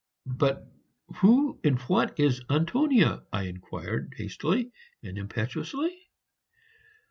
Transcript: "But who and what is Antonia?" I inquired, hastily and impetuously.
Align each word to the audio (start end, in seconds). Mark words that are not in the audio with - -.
"But 0.25 0.65
who 1.17 1.59
and 1.63 1.77
what 1.81 2.19
is 2.19 2.41
Antonia?" 2.49 3.21
I 3.31 3.43
inquired, 3.43 4.15
hastily 4.17 4.71
and 5.03 5.15
impetuously. 5.15 5.95